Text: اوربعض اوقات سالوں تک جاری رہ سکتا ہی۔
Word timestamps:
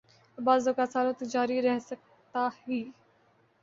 اوربعض 0.37 0.63
اوقات 0.67 0.89
سالوں 0.93 1.13
تک 1.19 1.27
جاری 1.33 1.57
رہ 1.65 1.77
سکتا 1.89 2.43
ہی۔ 2.61 2.79